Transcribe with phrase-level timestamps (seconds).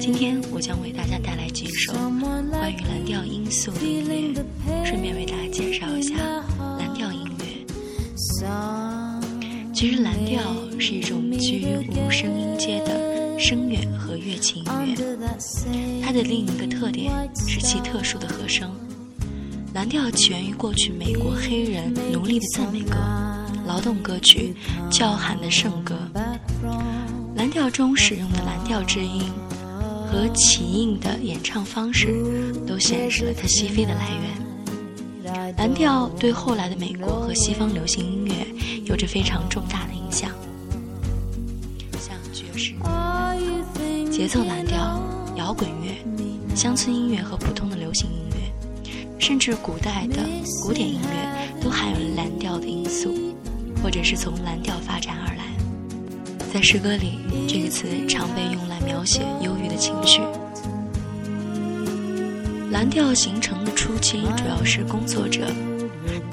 [0.00, 4.44] 今天我将为大家带来几首关于蓝调音素的音乐，
[4.84, 6.16] 顺便为大家介绍一下
[6.78, 7.44] 蓝调音乐。
[9.72, 10.40] 其实蓝调
[10.78, 14.96] 是一种基于无声音阶的声乐和乐器音乐，
[16.02, 17.12] 它的另一个特点
[17.46, 18.70] 是其特殊的和声。
[19.74, 22.96] 蓝调起源于过去美国黑人奴隶的赞美歌、
[23.66, 24.54] 劳动歌曲、
[24.90, 25.96] 叫喊的圣歌。
[27.42, 29.24] 蓝调中使用的蓝调之音
[30.06, 32.22] 和起印的演唱方式，
[32.68, 34.10] 都显示了它西非的来
[35.24, 35.52] 源。
[35.56, 38.32] 蓝调对后来的美国和西方流行音乐
[38.84, 40.30] 有着非常重大的影响，
[41.98, 42.74] 像爵士、
[44.08, 45.02] 节奏蓝调、
[45.34, 45.96] 摇滚乐、
[46.54, 49.18] 乡村音乐和普通的流行音乐。
[49.18, 50.22] 甚至古代的
[50.62, 53.12] 古典音乐都含有蓝调的因素，
[53.82, 55.21] 或者是从蓝调发展。
[56.52, 60.20] 在诗歌里，这个词常被用来描写忧郁的情绪。
[62.70, 65.46] 蓝调形成的初期主要是工作者，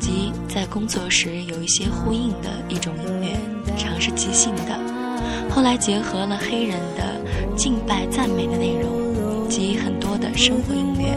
[0.00, 3.36] 即在工作时有一些呼应的一种音乐，
[3.76, 5.50] 常是即兴的。
[5.50, 7.20] 后来结合了黑人的
[7.54, 11.14] 敬拜赞美的内容，及很多的生活音乐。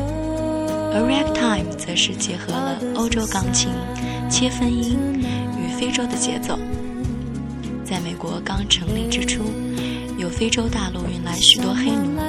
[0.92, 3.70] 而 ragtime 则是结合了欧洲钢琴
[4.30, 4.98] 切分音
[5.58, 6.60] 与非洲的节奏。
[7.90, 9.42] 在美国刚成立之初，
[10.20, 12.22] 有非洲大陆运来许多黑奴，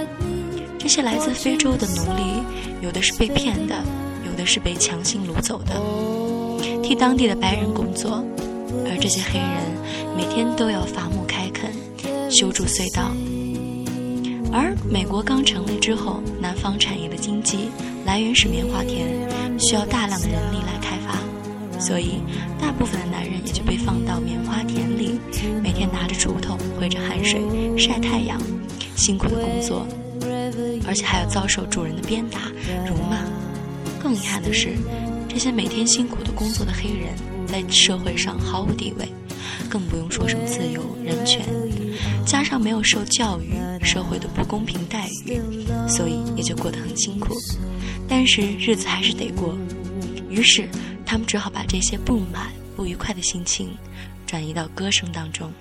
[0.78, 2.42] 这些来自非洲的奴隶，
[2.80, 3.74] 有的是被骗的，
[4.24, 5.78] 有的是被强行掳走的，
[6.82, 8.24] 替当地的白人工作。
[8.88, 11.70] 而这些黑人每天都要伐木开垦，
[12.30, 13.10] 修筑隧道。
[14.50, 17.68] 而美国刚成立之后，南方产业的经济
[18.06, 19.06] 来源是棉花田，
[19.58, 21.18] 需要大量的人力来开发，
[21.78, 22.22] 所以
[22.58, 24.89] 大部分的男人也就被放到棉花田，
[25.62, 27.40] 每天拿着锄头，挥着汗水，
[27.78, 28.40] 晒太阳，
[28.96, 29.86] 辛苦的工作，
[30.86, 32.40] 而且还要遭受主人的鞭打、
[32.86, 33.24] 辱骂。
[34.02, 34.76] 更遗憾的是，
[35.28, 37.14] 这些每天辛苦的工作的黑人，
[37.46, 39.08] 在社会上毫无地位。
[39.68, 41.44] 更不用说什么自由、人权，
[42.26, 43.52] 加上没有受教育，
[43.84, 45.38] 社会的不公平待遇，
[45.88, 47.36] 所以也就过得很辛苦。
[48.08, 49.56] 但是日子还是得过，
[50.28, 50.68] 于是
[51.06, 53.68] 他们只好把这些不满、不愉快的心情
[54.30, 55.52] 转移到歌声当中。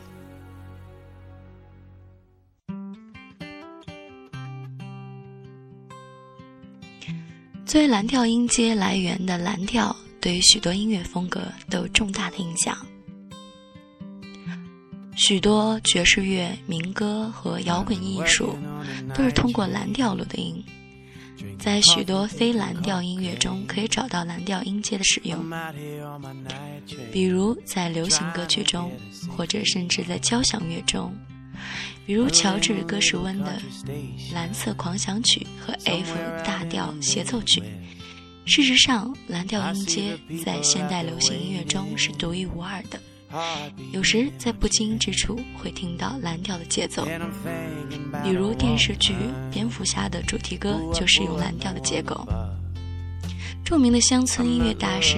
[7.66, 12.78] 作为蓝调音阶来源的蓝调，对于许多音乐风格都有重大的影响。
[15.16, 18.56] 许多爵士乐、民歌和摇滚艺术
[19.16, 20.64] 都是通过蓝调录的音，
[21.58, 25.40] 在许多非蓝调音乐中可以找到蓝调音阶的使用，
[27.12, 28.92] 比如在流行歌曲中，
[29.36, 31.14] 或者甚至在交响乐中，
[32.06, 33.62] 比如乔治·戈什温的
[34.34, 37.62] 《蓝色狂想曲》和 F 大调协奏曲。
[38.46, 43.00] 事实上，蓝调音阶在现代流行音乐中是独一无二的。
[43.92, 47.06] 有时在不经意之处会听到蓝调的节奏，
[48.24, 49.14] 比如电视剧
[49.54, 52.28] 《蝙蝠侠》的主题歌就是用蓝调的结构。
[53.64, 55.18] 著名的乡村音乐大师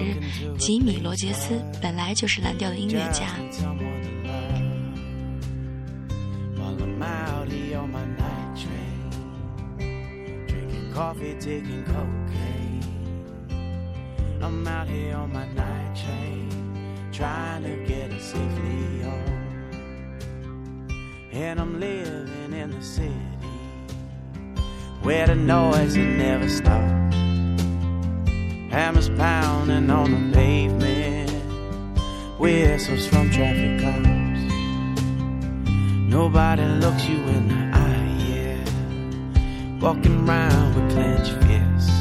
[0.57, 3.27] 吉米·罗杰斯本来就是蓝调的音乐家。
[17.11, 20.87] Trying to get it safely home.
[21.33, 23.11] And I'm living in the city
[25.01, 27.15] where the noise it never stops.
[28.71, 31.31] Hammers pounding on the pavement,
[32.39, 34.53] whistles from traffic cops.
[36.07, 39.79] Nobody looks you in the eye, yeah.
[39.81, 41.91] Walking around with clenched fists.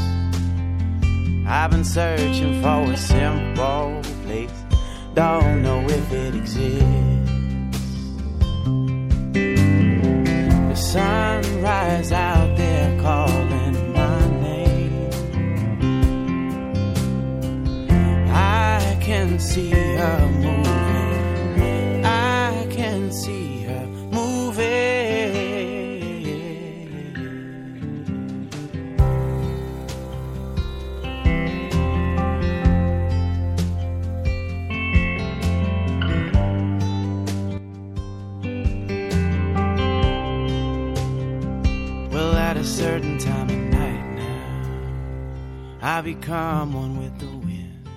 [1.48, 4.59] I've been searching for a simple place
[5.14, 7.30] don't know if it exists.
[10.68, 15.10] The sunrise out there calling my name.
[18.30, 20.28] I can see her
[45.82, 47.88] I become one with the wind.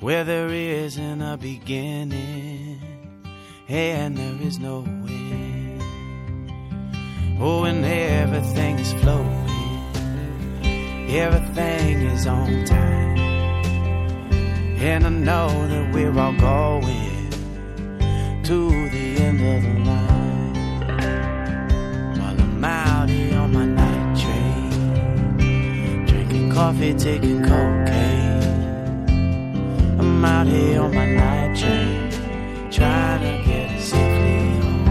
[0.00, 2.80] where there isn't a beginning
[3.68, 5.82] and there is no end.
[7.38, 9.48] Oh, and everything is flowing,
[11.10, 13.18] everything is on time,
[14.78, 17.30] and I know that we're all going
[18.42, 19.91] to the end of the line.
[26.62, 28.40] Coffee, taking cocaine.
[29.98, 32.10] I'm out here on my night train,
[32.70, 34.84] trying to get safely home.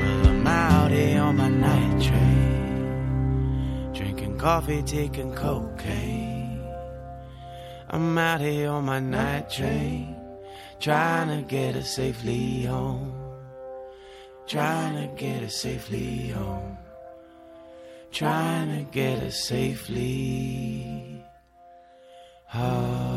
[0.00, 6.64] Well, I'm out here on my night train, drinking coffee, taking cocaine.
[7.90, 10.16] I'm out here on my night train,
[10.80, 13.12] trying to get us safely home.
[14.46, 16.67] Trying to get us safely home.
[18.18, 21.22] Trying to get us safely
[22.46, 23.07] home.